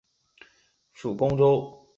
[0.93, 1.87] 属恭州。